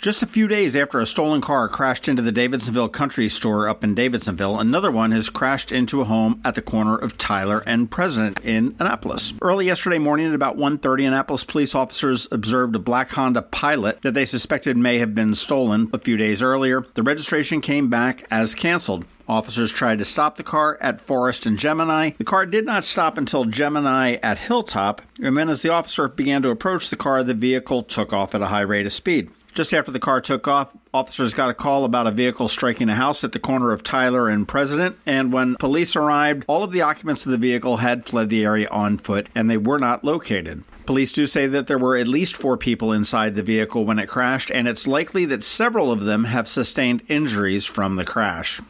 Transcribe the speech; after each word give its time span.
Just 0.00 0.22
a 0.22 0.26
few 0.26 0.48
days 0.48 0.76
after 0.76 0.98
a 0.98 1.06
stolen 1.06 1.42
car 1.42 1.68
crashed 1.68 2.08
into 2.08 2.22
the 2.22 2.32
Davidsonville 2.32 2.88
Country 2.88 3.28
Store 3.28 3.68
up 3.68 3.84
in 3.84 3.94
Davidsonville, 3.94 4.58
another 4.58 4.90
one 4.90 5.10
has 5.10 5.28
crashed 5.28 5.72
into 5.72 6.00
a 6.00 6.06
home 6.06 6.40
at 6.42 6.54
the 6.54 6.62
corner 6.62 6.96
of 6.96 7.18
Tyler 7.18 7.62
and 7.66 7.90
President 7.90 8.40
in 8.42 8.74
Annapolis. 8.78 9.34
Early 9.42 9.66
yesterday 9.66 9.98
morning 9.98 10.28
at 10.28 10.34
about 10.34 10.56
1:30, 10.56 11.04
Annapolis 11.04 11.44
police 11.44 11.74
officers 11.74 12.26
observed 12.32 12.74
a 12.74 12.78
black 12.78 13.10
Honda 13.10 13.42
Pilot 13.42 14.00
that 14.00 14.14
they 14.14 14.24
suspected 14.24 14.74
may 14.74 14.96
have 15.00 15.14
been 15.14 15.34
stolen 15.34 15.90
a 15.92 15.98
few 15.98 16.16
days 16.16 16.40
earlier. 16.40 16.86
The 16.94 17.02
registration 17.02 17.60
came 17.60 17.90
back 17.90 18.24
as 18.30 18.54
canceled. 18.54 19.04
Officers 19.28 19.70
tried 19.70 19.98
to 19.98 20.06
stop 20.06 20.36
the 20.36 20.42
car 20.42 20.78
at 20.80 21.02
Forest 21.02 21.44
and 21.44 21.58
Gemini. 21.58 22.12
The 22.16 22.24
car 22.24 22.46
did 22.46 22.64
not 22.64 22.84
stop 22.84 23.18
until 23.18 23.44
Gemini 23.44 24.16
at 24.22 24.38
Hilltop, 24.38 25.02
and 25.22 25.36
then 25.36 25.50
as 25.50 25.60
the 25.60 25.68
officer 25.68 26.08
began 26.08 26.40
to 26.40 26.48
approach 26.48 26.88
the 26.88 26.96
car, 26.96 27.22
the 27.22 27.34
vehicle 27.34 27.82
took 27.82 28.14
off 28.14 28.34
at 28.34 28.40
a 28.40 28.46
high 28.46 28.62
rate 28.62 28.86
of 28.86 28.92
speed. 28.92 29.28
Just 29.54 29.74
after 29.74 29.90
the 29.90 29.98
car 29.98 30.20
took 30.20 30.46
off, 30.46 30.70
officers 30.94 31.34
got 31.34 31.50
a 31.50 31.54
call 31.54 31.84
about 31.84 32.06
a 32.06 32.12
vehicle 32.12 32.48
striking 32.48 32.88
a 32.88 32.94
house 32.94 33.24
at 33.24 33.32
the 33.32 33.38
corner 33.38 33.72
of 33.72 33.82
Tyler 33.82 34.28
and 34.28 34.46
President. 34.46 34.96
And 35.06 35.32
when 35.32 35.56
police 35.56 35.96
arrived, 35.96 36.44
all 36.46 36.62
of 36.62 36.70
the 36.70 36.82
occupants 36.82 37.26
of 37.26 37.32
the 37.32 37.38
vehicle 37.38 37.78
had 37.78 38.06
fled 38.06 38.30
the 38.30 38.44
area 38.44 38.68
on 38.70 38.98
foot 38.98 39.28
and 39.34 39.50
they 39.50 39.56
were 39.56 39.78
not 39.78 40.04
located. 40.04 40.62
Police 40.86 41.12
do 41.12 41.26
say 41.26 41.46
that 41.46 41.66
there 41.66 41.78
were 41.78 41.96
at 41.96 42.08
least 42.08 42.36
four 42.36 42.56
people 42.56 42.92
inside 42.92 43.34
the 43.34 43.42
vehicle 43.42 43.84
when 43.84 43.98
it 43.98 44.08
crashed, 44.08 44.50
and 44.50 44.66
it's 44.66 44.88
likely 44.88 45.24
that 45.26 45.44
several 45.44 45.92
of 45.92 46.04
them 46.04 46.24
have 46.24 46.48
sustained 46.48 47.02
injuries 47.06 47.64
from 47.64 47.94
the 47.94 48.04
crash. 48.04 48.60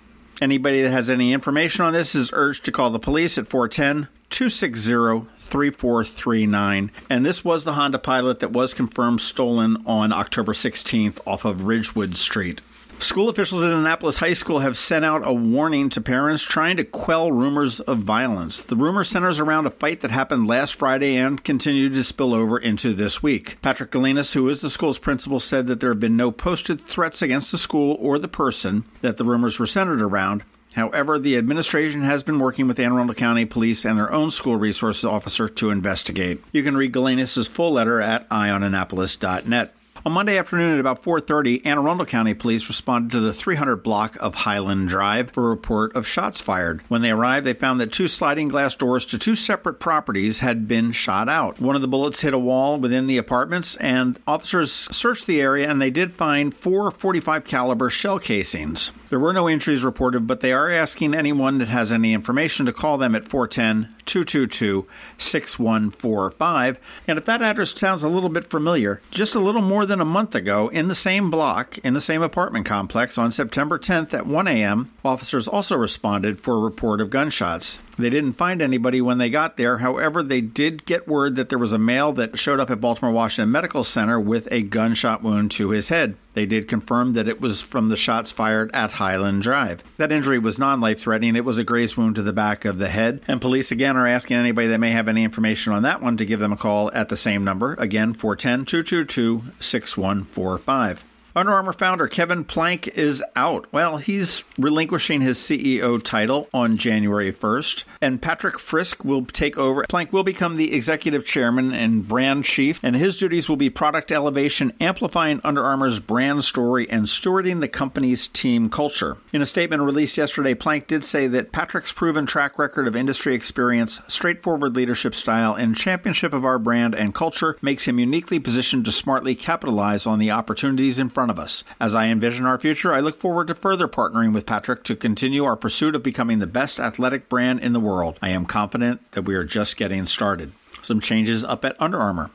Anybody 0.42 0.82
that 0.82 0.90
has 0.90 1.08
any 1.08 1.32
information 1.32 1.84
on 1.84 1.92
this 1.92 2.14
is 2.14 2.30
urged 2.32 2.64
to 2.64 2.72
call 2.72 2.90
the 2.90 2.98
police 2.98 3.38
at 3.38 3.48
410 3.48 4.08
260 4.30 5.28
3439. 5.36 6.90
And 7.10 7.26
this 7.26 7.44
was 7.44 7.64
the 7.64 7.74
Honda 7.74 7.98
Pilot 7.98 8.40
that 8.40 8.52
was 8.52 8.72
confirmed 8.72 9.20
stolen 9.20 9.82
on 9.84 10.12
October 10.12 10.52
16th 10.52 11.18
off 11.26 11.44
of 11.44 11.64
Ridgewood 11.64 12.16
Street. 12.16 12.62
School 13.00 13.30
officials 13.30 13.64
at 13.64 13.72
Annapolis 13.72 14.18
High 14.18 14.34
School 14.34 14.58
have 14.58 14.76
sent 14.76 15.06
out 15.06 15.26
a 15.26 15.32
warning 15.32 15.88
to 15.90 16.02
parents 16.02 16.42
trying 16.42 16.76
to 16.76 16.84
quell 16.84 17.32
rumors 17.32 17.80
of 17.80 18.00
violence. 18.00 18.60
The 18.60 18.76
rumor 18.76 19.04
centers 19.04 19.38
around 19.40 19.66
a 19.66 19.70
fight 19.70 20.02
that 20.02 20.10
happened 20.10 20.46
last 20.46 20.74
Friday 20.74 21.16
and 21.16 21.42
continued 21.42 21.94
to 21.94 22.04
spill 22.04 22.34
over 22.34 22.58
into 22.58 22.92
this 22.92 23.22
week. 23.22 23.56
Patrick 23.62 23.90
Galinas, 23.90 24.34
who 24.34 24.46
is 24.50 24.60
the 24.60 24.68
school's 24.68 24.98
principal, 24.98 25.40
said 25.40 25.66
that 25.66 25.80
there 25.80 25.88
have 25.88 25.98
been 25.98 26.16
no 26.16 26.30
posted 26.30 26.86
threats 26.86 27.22
against 27.22 27.50
the 27.50 27.58
school 27.58 27.96
or 27.98 28.18
the 28.18 28.28
person 28.28 28.84
that 29.00 29.16
the 29.16 29.24
rumors 29.24 29.58
were 29.58 29.66
centered 29.66 30.02
around. 30.02 30.42
However, 30.74 31.18
the 31.18 31.36
administration 31.36 32.02
has 32.02 32.22
been 32.22 32.38
working 32.38 32.68
with 32.68 32.78
Anne 32.78 32.92
Arundel 32.92 33.14
County 33.14 33.44
Police 33.44 33.84
and 33.84 33.98
their 33.98 34.12
own 34.12 34.30
school 34.30 34.56
resources 34.56 35.04
officer 35.04 35.48
to 35.48 35.70
investigate. 35.70 36.42
You 36.52 36.62
can 36.62 36.76
read 36.76 36.92
Galinas' 36.92 37.48
full 37.48 37.72
letter 37.72 38.00
at 38.00 38.28
eyeonannapolis.net. 38.28 39.74
On 40.02 40.12
Monday 40.12 40.38
afternoon 40.38 40.72
at 40.72 40.80
about 40.80 41.02
4:30, 41.02 41.60
Anne 41.66 41.76
Arundel 41.76 42.06
County 42.06 42.32
Police 42.32 42.68
responded 42.68 43.10
to 43.10 43.20
the 43.20 43.34
300 43.34 43.82
block 43.82 44.16
of 44.18 44.34
Highland 44.34 44.88
Drive 44.88 45.30
for 45.30 45.44
a 45.44 45.50
report 45.50 45.94
of 45.94 46.06
shots 46.06 46.40
fired. 46.40 46.80
When 46.88 47.02
they 47.02 47.10
arrived, 47.10 47.44
they 47.44 47.52
found 47.52 47.80
that 47.80 47.92
two 47.92 48.08
sliding 48.08 48.48
glass 48.48 48.74
doors 48.74 49.04
to 49.06 49.18
two 49.18 49.34
separate 49.34 49.74
properties 49.74 50.38
had 50.38 50.66
been 50.66 50.92
shot 50.92 51.28
out. 51.28 51.60
One 51.60 51.76
of 51.76 51.82
the 51.82 51.88
bullets 51.88 52.22
hit 52.22 52.32
a 52.32 52.38
wall 52.38 52.80
within 52.80 53.08
the 53.08 53.18
apartments, 53.18 53.76
and 53.76 54.18
officers 54.26 54.72
searched 54.72 55.26
the 55.26 55.42
area 55.42 55.68
and 55.68 55.82
they 55.82 55.90
did 55.90 56.14
find 56.14 56.54
four 56.54 56.90
45 56.90 57.44
caliber 57.44 57.90
shell 57.90 58.18
casings. 58.18 58.92
There 59.10 59.18
were 59.18 59.32
no 59.32 59.48
injuries 59.48 59.82
reported, 59.82 60.28
but 60.28 60.40
they 60.40 60.52
are 60.52 60.70
asking 60.70 61.16
anyone 61.16 61.58
that 61.58 61.66
has 61.66 61.90
any 61.90 62.14
information 62.14 62.64
to 62.66 62.72
call 62.72 62.96
them 62.96 63.16
at 63.16 63.26
410 63.26 63.92
222 64.06 64.86
6145. 65.18 66.78
And 67.08 67.18
if 67.18 67.24
that 67.24 67.42
address 67.42 67.76
sounds 67.76 68.04
a 68.04 68.08
little 68.08 68.28
bit 68.28 68.48
familiar, 68.48 69.02
just 69.10 69.34
a 69.34 69.40
little 69.40 69.62
more 69.62 69.84
than 69.84 70.00
a 70.00 70.04
month 70.04 70.36
ago, 70.36 70.68
in 70.68 70.86
the 70.86 70.94
same 70.94 71.28
block, 71.28 71.76
in 71.78 71.92
the 71.94 72.00
same 72.00 72.22
apartment 72.22 72.66
complex, 72.66 73.18
on 73.18 73.32
September 73.32 73.80
10th 73.80 74.14
at 74.14 74.28
1 74.28 74.46
a.m., 74.46 74.92
officers 75.04 75.48
also 75.48 75.76
responded 75.76 76.40
for 76.40 76.54
a 76.54 76.60
report 76.60 77.00
of 77.00 77.10
gunshots. 77.10 77.80
They 78.00 78.10
didn't 78.10 78.32
find 78.34 78.62
anybody 78.62 79.00
when 79.00 79.18
they 79.18 79.30
got 79.30 79.56
there. 79.56 79.78
However, 79.78 80.22
they 80.22 80.40
did 80.40 80.84
get 80.84 81.08
word 81.08 81.36
that 81.36 81.48
there 81.48 81.58
was 81.58 81.72
a 81.72 81.78
male 81.78 82.12
that 82.14 82.38
showed 82.38 82.60
up 82.60 82.70
at 82.70 82.80
Baltimore 82.80 83.12
Washington 83.12 83.50
Medical 83.50 83.84
Center 83.84 84.18
with 84.18 84.48
a 84.50 84.62
gunshot 84.62 85.22
wound 85.22 85.50
to 85.52 85.70
his 85.70 85.88
head. 85.88 86.16
They 86.32 86.46
did 86.46 86.68
confirm 86.68 87.14
that 87.14 87.28
it 87.28 87.40
was 87.40 87.60
from 87.60 87.88
the 87.88 87.96
shots 87.96 88.30
fired 88.30 88.70
at 88.72 88.92
Highland 88.92 89.42
Drive. 89.42 89.82
That 89.96 90.12
injury 90.12 90.38
was 90.38 90.58
non 90.58 90.80
life 90.80 91.00
threatening. 91.00 91.36
It 91.36 91.44
was 91.44 91.58
a 91.58 91.64
graze 91.64 91.96
wound 91.96 92.14
to 92.16 92.22
the 92.22 92.32
back 92.32 92.64
of 92.64 92.78
the 92.78 92.88
head. 92.88 93.20
And 93.26 93.40
police 93.40 93.72
again 93.72 93.96
are 93.96 94.06
asking 94.06 94.36
anybody 94.36 94.68
that 94.68 94.78
may 94.78 94.92
have 94.92 95.08
any 95.08 95.24
information 95.24 95.72
on 95.72 95.82
that 95.82 96.02
one 96.02 96.16
to 96.18 96.26
give 96.26 96.40
them 96.40 96.52
a 96.52 96.56
call 96.56 96.90
at 96.92 97.08
the 97.08 97.16
same 97.16 97.44
number. 97.44 97.74
Again, 97.74 98.14
410 98.14 98.64
222 98.66 99.52
6145. 99.60 101.04
Under 101.36 101.52
Armour 101.52 101.72
founder 101.72 102.08
Kevin 102.08 102.42
Plank 102.42 102.88
is 102.88 103.22
out. 103.36 103.72
Well, 103.72 103.98
he's 103.98 104.42
relinquishing 104.58 105.20
his 105.20 105.38
CEO 105.38 106.02
title 106.02 106.48
on 106.52 106.76
January 106.76 107.32
1st, 107.32 107.84
and 108.02 108.20
Patrick 108.20 108.58
Frisk 108.58 109.04
will 109.04 109.24
take 109.24 109.56
over. 109.56 109.84
Plank 109.88 110.12
will 110.12 110.24
become 110.24 110.56
the 110.56 110.74
executive 110.74 111.24
chairman 111.24 111.72
and 111.72 112.08
brand 112.08 112.44
chief, 112.44 112.80
and 112.82 112.96
his 112.96 113.16
duties 113.16 113.48
will 113.48 113.54
be 113.54 113.70
product 113.70 114.10
elevation, 114.10 114.72
amplifying 114.80 115.40
Under 115.44 115.62
Armour's 115.62 116.00
brand 116.00 116.42
story, 116.42 116.90
and 116.90 117.04
stewarding 117.04 117.60
the 117.60 117.68
company's 117.68 118.26
team 118.26 118.68
culture. 118.68 119.16
In 119.32 119.40
a 119.40 119.46
statement 119.46 119.82
released 119.82 120.16
yesterday, 120.16 120.54
Plank 120.54 120.88
did 120.88 121.04
say 121.04 121.28
that 121.28 121.52
Patrick's 121.52 121.92
proven 121.92 122.26
track 122.26 122.58
record 122.58 122.88
of 122.88 122.96
industry 122.96 123.34
experience, 123.34 124.00
straightforward 124.08 124.74
leadership 124.74 125.14
style, 125.14 125.54
and 125.54 125.76
championship 125.76 126.32
of 126.32 126.44
our 126.44 126.58
brand 126.58 126.92
and 126.96 127.14
culture 127.14 127.56
makes 127.62 127.84
him 127.86 128.00
uniquely 128.00 128.40
positioned 128.40 128.84
to 128.84 128.90
smartly 128.90 129.36
capitalize 129.36 130.08
on 130.08 130.18
the 130.18 130.32
opportunities 130.32 130.98
in 130.98 131.08
front 131.08 131.19
front 131.20 131.30
of 131.30 131.38
us. 131.38 131.64
As 131.78 131.94
I 131.94 132.06
envision 132.06 132.46
our 132.46 132.58
future, 132.58 132.94
I 132.94 133.00
look 133.00 133.20
forward 133.20 133.48
to 133.48 133.54
further 133.54 133.86
partnering 133.86 134.32
with 134.32 134.46
Patrick 134.46 134.84
to 134.84 134.96
continue 134.96 135.44
our 135.44 135.54
pursuit 135.54 135.94
of 135.94 136.02
becoming 136.02 136.38
the 136.38 136.46
best 136.46 136.80
athletic 136.80 137.28
brand 137.28 137.60
in 137.60 137.74
the 137.74 137.78
world. 137.78 138.18
I 138.22 138.30
am 138.30 138.46
confident 138.46 139.02
that 139.12 139.26
we 139.26 139.34
are 139.34 139.44
just 139.44 139.76
getting 139.76 140.06
started. 140.06 140.54
Some 140.80 140.98
changes 140.98 141.44
up 141.44 141.62
at 141.66 141.76
Under 141.78 141.98
Armour. 141.98 142.30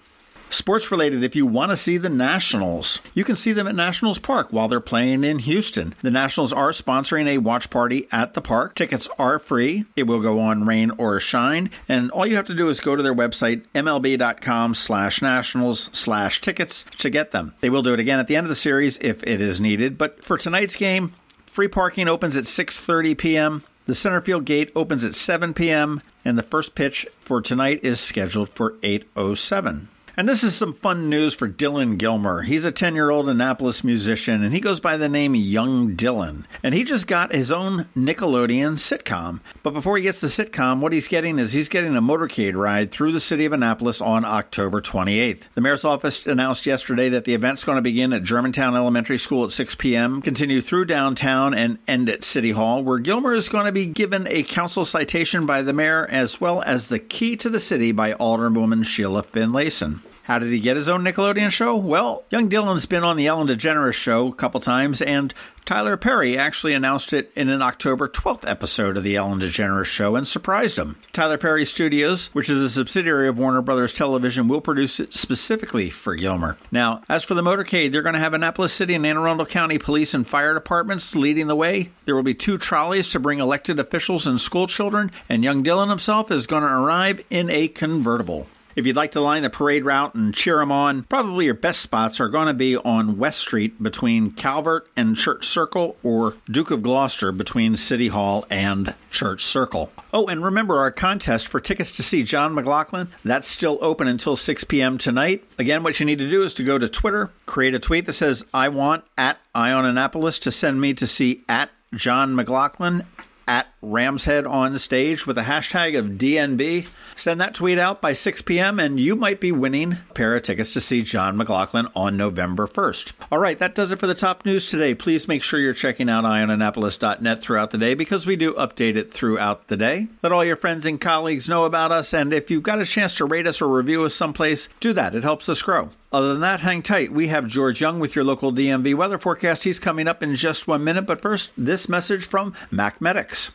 Sports 0.49 0.89
related, 0.89 1.23
if 1.23 1.35
you 1.35 1.45
want 1.45 1.71
to 1.71 1.77
see 1.77 1.97
the 1.97 2.09
Nationals, 2.09 2.99
you 3.13 3.23
can 3.23 3.35
see 3.35 3.51
them 3.51 3.67
at 3.67 3.75
Nationals 3.75 4.19
Park 4.19 4.47
while 4.51 4.67
they're 4.67 4.79
playing 4.79 5.23
in 5.23 5.39
Houston. 5.39 5.93
The 6.01 6.11
Nationals 6.11 6.53
are 6.53 6.71
sponsoring 6.71 7.27
a 7.27 7.39
watch 7.39 7.69
party 7.69 8.07
at 8.11 8.35
the 8.35 8.41
park. 8.41 8.75
Tickets 8.75 9.09
are 9.19 9.37
free. 9.37 9.85
It 9.95 10.03
will 10.03 10.21
go 10.21 10.39
on 10.39 10.65
rain 10.65 10.91
or 10.97 11.19
shine. 11.19 11.71
And 11.89 12.09
all 12.11 12.25
you 12.25 12.35
have 12.37 12.47
to 12.47 12.55
do 12.55 12.69
is 12.69 12.79
go 12.79 12.95
to 12.95 13.03
their 13.03 13.13
website, 13.13 13.65
mlb.com 13.73 14.75
slash 14.75 15.21
nationals 15.21 15.89
slash 15.91 16.39
tickets 16.39 16.85
to 16.99 17.09
get 17.09 17.31
them. 17.31 17.53
They 17.59 17.69
will 17.69 17.83
do 17.83 17.93
it 17.93 17.99
again 17.99 18.19
at 18.19 18.27
the 18.27 18.35
end 18.35 18.45
of 18.45 18.49
the 18.49 18.55
series 18.55 18.97
if 18.99 19.23
it 19.23 19.41
is 19.41 19.59
needed. 19.59 19.97
But 19.97 20.23
for 20.23 20.37
tonight's 20.37 20.77
game, 20.77 21.13
free 21.47 21.67
parking 21.67 22.07
opens 22.07 22.37
at 22.37 22.45
6.30 22.45 23.17
p.m. 23.17 23.63
The 23.87 23.95
center 23.95 24.21
field 24.21 24.45
gate 24.45 24.71
opens 24.75 25.03
at 25.03 25.15
7 25.15 25.53
p.m. 25.53 26.01
and 26.23 26.37
the 26.37 26.43
first 26.43 26.75
pitch 26.75 27.05
for 27.19 27.41
tonight 27.41 27.81
is 27.83 27.99
scheduled 27.99 28.49
for 28.49 28.71
8:07. 28.75 29.87
And 30.17 30.29
this 30.29 30.45
is 30.45 30.55
some 30.55 30.73
fun 30.73 31.09
news 31.09 31.33
for 31.33 31.49
Dylan 31.49 31.97
Gilmer. 31.97 32.43
He's 32.43 32.63
a 32.63 32.71
10 32.71 32.95
year 32.95 33.09
old 33.09 33.27
Annapolis 33.27 33.83
musician, 33.83 34.43
and 34.43 34.53
he 34.53 34.61
goes 34.61 34.79
by 34.79 34.95
the 34.95 35.09
name 35.09 35.35
Young 35.35 35.97
Dylan. 35.97 36.45
And 36.63 36.73
he 36.73 36.85
just 36.85 37.05
got 37.05 37.35
his 37.35 37.51
own 37.51 37.87
Nickelodeon 37.97 38.75
sitcom. 38.75 39.41
But 39.61 39.73
before 39.73 39.97
he 39.97 40.03
gets 40.03 40.21
the 40.21 40.27
sitcom, 40.27 40.79
what 40.79 40.93
he's 40.93 41.09
getting 41.09 41.37
is 41.37 41.51
he's 41.51 41.67
getting 41.67 41.97
a 41.97 42.01
motorcade 42.01 42.55
ride 42.55 42.93
through 42.93 43.11
the 43.11 43.19
city 43.19 43.43
of 43.43 43.51
Annapolis 43.51 43.99
on 43.99 44.23
October 44.23 44.81
28th. 44.81 45.43
The 45.53 45.59
mayor's 45.59 45.83
office 45.83 46.25
announced 46.25 46.65
yesterday 46.65 47.09
that 47.09 47.25
the 47.25 47.33
event's 47.33 47.65
going 47.65 47.75
to 47.75 47.81
begin 47.81 48.13
at 48.13 48.23
Germantown 48.23 48.73
Elementary 48.73 49.17
School 49.17 49.43
at 49.43 49.51
6 49.51 49.75
p.m., 49.75 50.21
continue 50.21 50.61
through 50.61 50.85
downtown, 50.85 51.53
and 51.53 51.77
end 51.89 52.09
at 52.09 52.23
City 52.23 52.51
Hall, 52.51 52.81
where 52.85 52.99
Gilmer 52.99 53.33
is 53.33 53.49
going 53.49 53.65
to 53.65 53.73
be 53.73 53.85
given 53.85 54.27
a 54.29 54.43
council 54.43 54.85
citation 54.85 55.45
by 55.45 55.61
the 55.61 55.73
mayor 55.73 56.07
as 56.09 56.39
well 56.39 56.61
as 56.61 56.87
the 56.87 56.99
key 56.99 57.35
to 57.35 57.49
the 57.49 57.59
city 57.59 57.91
by 57.91 58.13
Alderwoman 58.13 58.85
Sheila 58.85 59.21
Finlayson. 59.21 59.99
How 60.25 60.39
did 60.39 60.51
he 60.51 60.59
get 60.59 60.75
his 60.75 60.89
own 60.89 61.03
Nickelodeon 61.03 61.51
show? 61.51 61.75
Well, 61.75 62.23
young 62.31 62.49
Dylan's 62.49 62.87
been 62.87 63.03
on 63.03 63.15
the 63.15 63.27
Ellen 63.27 63.47
DeGeneres 63.47 63.93
show 63.93 64.29
a 64.29 64.33
couple 64.33 64.59
times, 64.59 64.99
and 64.99 65.31
Tyler 65.65 65.97
Perry 65.97 66.35
actually 66.35 66.73
announced 66.73 67.13
it 67.13 67.31
in 67.35 67.47
an 67.47 67.61
October 67.61 68.07
12th 68.07 68.43
episode 68.49 68.97
of 68.97 69.03
the 69.03 69.15
Ellen 69.15 69.39
DeGeneres 69.39 69.85
show 69.85 70.15
and 70.15 70.27
surprised 70.27 70.79
him. 70.79 70.95
Tyler 71.13 71.37
Perry 71.37 71.63
Studios, 71.63 72.33
which 72.33 72.49
is 72.49 72.59
a 72.59 72.71
subsidiary 72.71 73.27
of 73.27 73.37
Warner 73.37 73.61
Brothers 73.61 73.93
Television, 73.93 74.47
will 74.47 74.61
produce 74.61 74.99
it 74.99 75.13
specifically 75.13 75.91
for 75.91 76.15
Gilmer. 76.15 76.57
Now, 76.71 77.03
as 77.07 77.23
for 77.23 77.35
the 77.35 77.43
motorcade, 77.43 77.91
they're 77.91 78.01
going 78.01 78.13
to 78.13 78.19
have 78.19 78.33
Annapolis 78.33 78.73
City 78.73 78.95
and 78.95 79.05
Anne 79.05 79.17
Arundel 79.17 79.45
County 79.45 79.77
police 79.77 80.15
and 80.15 80.27
fire 80.27 80.55
departments 80.55 81.15
leading 81.15 81.45
the 81.45 81.55
way. 81.55 81.91
There 82.05 82.15
will 82.15 82.23
be 82.23 82.33
two 82.33 82.57
trolleys 82.57 83.09
to 83.09 83.19
bring 83.19 83.37
elected 83.37 83.79
officials 83.79 84.25
and 84.25 84.41
school 84.41 84.65
children, 84.65 85.11
and 85.29 85.43
young 85.43 85.63
Dylan 85.63 85.89
himself 85.89 86.31
is 86.31 86.47
going 86.47 86.63
to 86.63 86.69
arrive 86.69 87.23
in 87.29 87.51
a 87.51 87.67
convertible. 87.67 88.47
If 88.75 88.85
you'd 88.85 88.97
like 88.97 89.13
to 89.13 89.21
line 89.21 89.43
the 89.43 89.49
parade 89.49 89.85
route 89.85 90.15
and 90.15 90.33
cheer 90.33 90.57
them 90.57 90.69
on, 90.69 91.03
probably 91.03 91.45
your 91.45 91.53
best 91.53 91.79
spots 91.79 92.19
are 92.19 92.27
going 92.27 92.47
to 92.47 92.53
be 92.53 92.75
on 92.75 93.17
West 93.17 93.39
Street 93.39 93.81
between 93.81 94.31
Calvert 94.31 94.89
and 94.97 95.15
Church 95.15 95.47
Circle 95.47 95.95
or 96.03 96.35
Duke 96.51 96.71
of 96.71 96.83
Gloucester 96.83 97.31
between 97.31 97.77
City 97.77 98.09
Hall 98.09 98.45
and 98.49 98.93
Church 99.11 99.45
Circle. 99.45 99.93
Oh, 100.13 100.27
and 100.27 100.43
remember 100.43 100.79
our 100.79 100.91
contest 100.91 101.47
for 101.47 101.61
tickets 101.61 101.89
to 101.93 102.03
see 102.03 102.23
John 102.23 102.53
McLaughlin? 102.53 103.07
That's 103.23 103.47
still 103.47 103.79
open 103.81 104.09
until 104.09 104.35
6 104.35 104.65
p.m. 104.65 104.97
tonight. 104.97 105.45
Again, 105.57 105.81
what 105.81 106.01
you 106.01 106.05
need 106.05 106.19
to 106.19 106.29
do 106.29 106.43
is 106.43 106.53
to 106.55 106.63
go 106.65 106.77
to 106.77 106.89
Twitter, 106.89 107.31
create 107.45 107.75
a 107.75 107.79
tweet 107.79 108.05
that 108.07 108.13
says, 108.13 108.45
I 108.53 108.67
want 108.67 109.05
at 109.17 109.37
Eye 109.53 109.71
on 109.71 109.85
Annapolis 109.85 110.37
to 110.39 110.51
send 110.51 110.81
me 110.81 110.93
to 110.95 111.07
see 111.07 111.45
at 111.47 111.69
John 111.93 112.35
McLaughlin 112.35 113.05
at 113.47 113.67
Rams 113.91 114.25
Head 114.25 114.47
on 114.47 114.77
stage 114.79 115.27
with 115.27 115.37
a 115.37 115.43
hashtag 115.43 115.97
of 115.97 116.17
DNB. 116.17 116.87
Send 117.15 117.39
that 117.39 117.53
tweet 117.53 117.79
out 117.79 118.01
by 118.01 118.13
6 118.13 118.41
p.m. 118.41 118.79
and 118.79 118.99
you 118.99 119.15
might 119.15 119.39
be 119.39 119.51
winning 119.51 119.93
a 120.09 120.13
pair 120.13 120.35
of 120.35 120.43
tickets 120.43 120.73
to 120.73 120.81
see 120.81 121.01
John 121.01 121.37
McLaughlin 121.37 121.87
on 121.95 122.17
November 122.17 122.67
1st. 122.67 123.13
All 123.31 123.37
right, 123.37 123.57
that 123.59 123.75
does 123.75 123.91
it 123.91 123.99
for 123.99 124.07
the 124.07 124.15
top 124.15 124.43
news 124.45 124.69
today. 124.69 124.95
Please 124.95 125.27
make 125.27 125.43
sure 125.43 125.59
you're 125.59 125.73
checking 125.73 126.09
out 126.09 126.25
eyeonannapolis.net 126.25 127.41
throughout 127.41 127.71
the 127.71 127.77
day 127.77 127.93
because 127.93 128.25
we 128.25 128.35
do 128.35 128.53
update 128.55 128.95
it 128.95 129.13
throughout 129.13 129.67
the 129.67 129.77
day. 129.77 130.07
Let 130.23 130.31
all 130.31 130.43
your 130.43 130.57
friends 130.57 130.85
and 130.85 130.99
colleagues 130.99 131.47
know 131.47 131.65
about 131.65 131.91
us, 131.91 132.13
and 132.13 132.33
if 132.33 132.49
you've 132.49 132.63
got 132.63 132.81
a 132.81 132.85
chance 132.85 133.13
to 133.13 133.25
rate 133.25 133.47
us 133.47 133.61
or 133.61 133.67
review 133.67 134.03
us 134.03 134.15
someplace, 134.15 134.67
do 134.79 134.91
that. 134.93 135.15
It 135.15 135.23
helps 135.23 135.47
us 135.47 135.61
grow. 135.61 135.91
Other 136.11 136.29
than 136.29 136.41
that, 136.41 136.61
hang 136.61 136.81
tight. 136.81 137.11
We 137.11 137.27
have 137.27 137.47
George 137.47 137.81
Young 137.81 137.99
with 137.99 138.15
your 138.15 138.23
local 138.23 138.53
DMV 138.53 138.95
weather 138.95 139.17
forecast. 139.17 139.65
He's 139.65 139.79
coming 139.79 140.07
up 140.07 140.23
in 140.23 140.35
just 140.35 140.65
one 140.65 140.83
minute, 140.83 141.05
but 141.05 141.21
first, 141.21 141.49
this 141.57 141.89
message 141.89 142.25
from 142.25 142.53
Mac 142.71 143.01
Medics. 143.01 143.51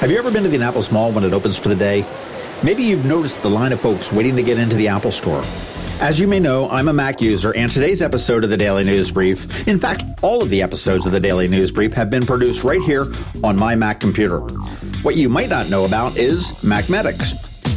Have 0.00 0.10
you 0.10 0.18
ever 0.18 0.30
been 0.30 0.42
to 0.42 0.48
the 0.48 0.56
Annapolis 0.56 0.92
Mall 0.92 1.12
when 1.12 1.24
it 1.24 1.32
opens 1.32 1.58
for 1.58 1.68
the 1.68 1.74
day? 1.74 2.04
Maybe 2.62 2.82
you've 2.82 3.04
noticed 3.04 3.42
the 3.42 3.50
line 3.50 3.72
of 3.72 3.80
folks 3.80 4.12
waiting 4.12 4.36
to 4.36 4.42
get 4.42 4.58
into 4.58 4.76
the 4.76 4.88
Apple 4.88 5.10
Store. 5.10 5.42
As 6.00 6.18
you 6.18 6.26
may 6.26 6.40
know, 6.40 6.68
I'm 6.70 6.88
a 6.88 6.92
Mac 6.92 7.20
user, 7.20 7.54
and 7.54 7.70
today's 7.70 8.02
episode 8.02 8.42
of 8.42 8.50
the 8.50 8.56
Daily 8.56 8.84
News 8.84 9.12
Brief, 9.12 9.66
in 9.68 9.78
fact, 9.78 10.04
all 10.22 10.42
of 10.42 10.50
the 10.50 10.62
episodes 10.62 11.06
of 11.06 11.12
the 11.12 11.20
Daily 11.20 11.46
News 11.46 11.70
Brief 11.70 11.92
have 11.92 12.10
been 12.10 12.26
produced 12.26 12.64
right 12.64 12.82
here 12.82 13.06
on 13.42 13.56
my 13.56 13.76
Mac 13.76 14.00
computer. 14.00 14.40
What 15.02 15.16
you 15.16 15.28
might 15.28 15.50
not 15.50 15.70
know 15.70 15.84
about 15.84 16.16
is 16.16 16.64
Mac 16.64 16.90
Medics. 16.90 17.43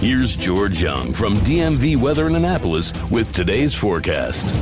Here's 0.00 0.36
George 0.36 0.80
Young 0.80 1.12
from 1.12 1.34
DMV 1.34 1.96
Weather 1.96 2.28
in 2.28 2.36
Annapolis 2.36 2.92
with 3.10 3.34
today's 3.34 3.74
forecast. 3.74 4.54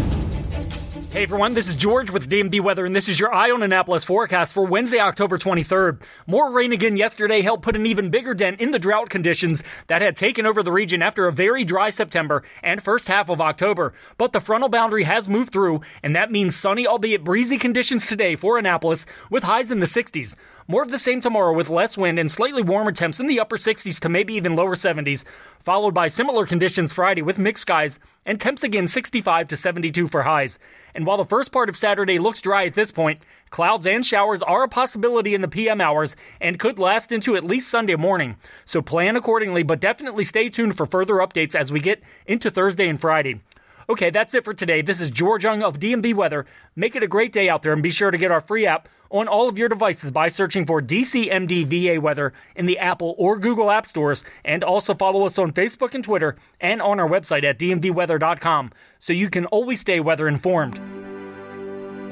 Hey 1.13 1.25
everyone, 1.25 1.53
this 1.53 1.69
is 1.69 1.75
George 1.75 2.11
with 2.11 2.31
DMV 2.31 2.63
Weather, 2.63 2.87
and 2.87 2.97
this 2.97 3.07
is 3.07 3.21
your 3.21 3.35
Eye 3.35 3.51
on 3.51 3.63
Annapolis 3.63 4.03
forecast 4.03 4.55
for 4.55 4.65
Wednesday, 4.65 4.99
October 4.99 5.37
23rd. 5.37 6.03
More 6.27 6.51
rain 6.51 6.73
again 6.73 6.97
yesterday 6.97 7.43
helped 7.43 7.65
put 7.65 7.77
an 7.77 7.85
even 7.85 8.09
bigger 8.09 8.33
dent 8.33 8.63
in 8.63 8.71
the 8.71 8.79
drought 8.79 9.11
conditions 9.11 9.63
that 9.89 10.01
had 10.01 10.17
taken 10.17 10.47
over 10.47 10.63
the 10.63 10.73
region 10.73 11.03
after 11.03 11.27
a 11.27 11.33
very 11.33 11.65
dry 11.65 11.91
September 11.91 12.43
and 12.63 12.83
first 12.83 13.09
half 13.09 13.29
of 13.29 13.41
October. 13.41 13.93
But 14.17 14.33
the 14.33 14.41
frontal 14.41 14.71
boundary 14.71 15.05
has 15.05 15.29
moved 15.29 15.53
through, 15.53 15.83
and 16.03 16.17
that 16.17 16.33
means 16.33 16.57
sunny, 16.57 16.87
albeit 16.87 17.25
breezy 17.25 17.59
conditions 17.59 18.07
today 18.07 18.37
for 18.37 18.57
Annapolis, 18.57 19.05
with 19.29 19.43
highs 19.43 19.71
in 19.71 19.81
the 19.81 19.87
60s. 19.87 20.35
More 20.69 20.83
of 20.83 20.91
the 20.91 20.99
same 20.99 21.21
tomorrow 21.21 21.55
with 21.55 21.71
less 21.71 21.97
wind 21.97 22.19
and 22.19 22.29
slightly 22.29 22.61
warmer 22.61 22.91
temps 22.91 23.21
in 23.21 23.29
the 23.29 23.39
upper 23.39 23.57
60s 23.57 24.01
to 24.01 24.09
maybe 24.09 24.35
even 24.35 24.57
lower 24.57 24.75
70s, 24.75 25.25
followed 25.61 25.95
by 25.95 26.09
similar 26.09 26.45
conditions 26.45 26.93
Friday 26.93 27.23
with 27.23 27.39
mixed 27.39 27.63
skies 27.63 28.01
and 28.25 28.41
temps 28.41 28.65
again 28.65 28.89
65 28.89 29.47
to 29.47 29.57
72 29.57 30.09
for 30.09 30.25
highs. 30.25 30.59
And 30.93 31.07
while 31.07 31.19
the 31.19 31.25
first 31.25 31.53
part 31.53 31.69
of 31.69 31.77
Saturday 31.77 32.19
looks 32.19 32.41
dry 32.41 32.67
at 32.67 32.75
this 32.75 32.91
point, 32.91 33.21
clouds 33.51 33.87
and 33.87 34.05
showers 34.05 34.43
are 34.43 34.65
a 34.65 34.69
possibility 34.69 35.37
in 35.37 35.41
the 35.41 35.47
PM 35.47 35.81
hours 35.81 36.17
and 36.41 36.59
could 36.59 36.81
last 36.81 37.13
into 37.13 37.37
at 37.37 37.45
least 37.45 37.69
Sunday 37.69 37.95
morning. 37.95 38.35
So 38.65 38.83
plan 38.83 39.15
accordingly, 39.15 39.63
but 39.63 39.79
definitely 39.79 40.25
stay 40.25 40.49
tuned 40.49 40.77
for 40.77 40.85
further 40.85 41.15
updates 41.15 41.55
as 41.55 41.71
we 41.71 41.79
get 41.79 42.03
into 42.27 42.51
Thursday 42.51 42.89
and 42.89 43.01
Friday. 43.01 43.41
Okay, 43.89 44.11
that's 44.11 44.35
it 44.35 44.45
for 44.45 44.53
today. 44.53 44.83
This 44.83 45.01
is 45.01 45.13
George 45.13 45.45
Young 45.45 45.63
of 45.63 45.79
DMV 45.79 46.13
Weather. 46.13 46.45
Make 46.75 46.97
it 46.97 47.05
a 47.05 47.07
great 47.09 47.33
day 47.33 47.49
out 47.49 47.63
there 47.63 47.73
and 47.73 47.85
be 47.85 47.93
sure 47.93 48.11
to 48.11 48.19
get 48.19 48.33
our 48.33 48.41
free 48.41 48.67
app 48.67 48.89
on 49.11 49.29
all 49.29 49.49
of 49.49 49.59
your 49.59 49.69
devices 49.69 50.11
by 50.11 50.27
searching 50.27 50.67
for 50.67 50.83
DCMD 50.83 51.65
VA 51.69 52.01
Weather 52.01 52.33
in 52.57 52.67
the 52.67 52.81
Apple 52.81 53.15
or 53.17 53.39
Google 53.39 53.71
App 53.71 53.87
Stores 53.87 54.25
and 54.45 54.65
also 54.65 54.93
follow 54.93 55.25
us 55.25 55.39
on 55.39 55.53
Facebook 55.53 55.95
and 55.95 56.03
Twitter 56.03 56.35
and 56.61 56.83
on 56.83 56.99
our 56.99 57.09
website 57.09 57.45
at 57.45 57.61
dmvweather.com 57.61 58.73
so 58.99 59.13
you 59.13 59.31
can 59.31 59.47
always 59.47 59.81
stay 59.81 60.01
weather 60.01 60.27
informed. 60.27 60.79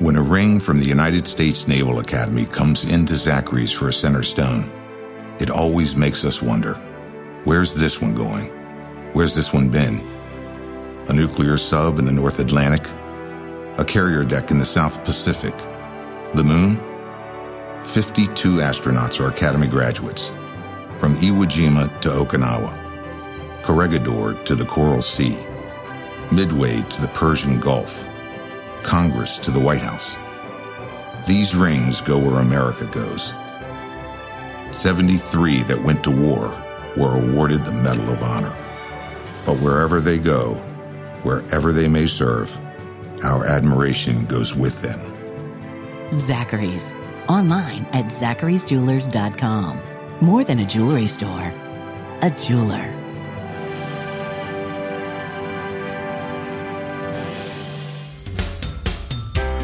When 0.00 0.14
a 0.14 0.22
ring 0.22 0.60
from 0.60 0.78
the 0.78 0.86
United 0.86 1.26
States 1.26 1.66
Naval 1.66 1.98
Academy 1.98 2.46
comes 2.46 2.84
into 2.84 3.16
Zachary's 3.16 3.72
for 3.72 3.88
a 3.88 3.92
center 3.92 4.22
stone, 4.22 4.70
it 5.40 5.50
always 5.50 5.96
makes 5.96 6.24
us 6.24 6.40
wonder, 6.40 6.74
where's 7.42 7.74
this 7.74 8.00
one 8.00 8.14
going? 8.14 8.46
Where's 9.12 9.34
this 9.34 9.52
one 9.52 9.70
been? 9.70 10.13
A 11.08 11.12
nuclear 11.12 11.56
sub 11.56 11.98
in 11.98 12.04
the 12.04 12.12
North 12.12 12.38
Atlantic, 12.38 12.88
a 13.78 13.84
carrier 13.84 14.24
deck 14.24 14.50
in 14.50 14.58
the 14.58 14.64
South 14.64 15.04
Pacific. 15.04 15.54
The 16.34 16.44
moon? 16.44 16.76
52 17.84 18.56
astronauts 18.56 19.20
are 19.20 19.28
Academy 19.28 19.66
graduates, 19.66 20.30
from 20.98 21.16
Iwo 21.18 21.44
Jima 21.44 22.00
to 22.00 22.08
Okinawa, 22.08 23.62
Corregidor 23.62 24.34
to 24.44 24.54
the 24.54 24.64
Coral 24.64 25.02
Sea, 25.02 25.36
Midway 26.32 26.80
to 26.80 27.00
the 27.02 27.08
Persian 27.08 27.60
Gulf, 27.60 28.06
Congress 28.82 29.38
to 29.40 29.50
the 29.50 29.60
White 29.60 29.80
House. 29.80 30.16
These 31.26 31.54
rings 31.54 32.00
go 32.00 32.18
where 32.18 32.40
America 32.40 32.86
goes. 32.86 33.34
73 34.72 35.62
that 35.64 35.82
went 35.82 36.02
to 36.04 36.10
war 36.10 36.48
were 36.96 37.16
awarded 37.16 37.64
the 37.64 37.72
Medal 37.72 38.10
of 38.10 38.22
Honor. 38.22 38.54
But 39.44 39.58
wherever 39.58 40.00
they 40.00 40.18
go, 40.18 40.60
wherever 41.24 41.72
they 41.72 41.88
may 41.88 42.06
serve, 42.06 42.56
our 43.24 43.44
admiration 43.46 44.24
goes 44.26 44.54
with 44.54 44.80
them. 44.82 45.00
Zachary's, 46.12 46.92
online 47.28 47.84
at 47.92 48.06
zacharysjewelers.com. 48.06 49.80
More 50.20 50.44
than 50.44 50.60
a 50.60 50.64
jewelry 50.64 51.06
store, 51.06 51.52
a 52.22 52.30
jeweler. 52.38 53.00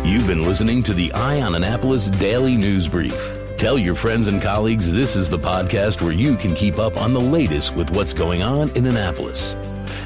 You've 0.05 0.27
been 0.27 0.43
listening 0.43 0.83
to 0.85 0.93
the 0.93 1.13
Eye 1.13 1.41
on 1.41 1.55
Annapolis 1.55 2.09
Daily 2.09 2.57
News 2.57 2.89
Brief. 2.89 3.39
Tell 3.57 3.79
your 3.79 3.95
friends 3.95 4.27
and 4.27 4.43
colleagues 4.43 4.91
this 4.91 5.15
is 5.15 5.29
the 5.29 5.39
podcast 5.39 6.03
where 6.03 6.13
you 6.13 6.37
can 6.37 6.55
keep 6.55 6.79
up 6.79 6.97
on 6.97 7.13
the 7.13 7.21
latest 7.21 7.77
with 7.77 7.95
what's 7.95 8.13
going 8.13 8.43
on 8.43 8.71
in 8.71 8.87
Annapolis. 8.87 9.55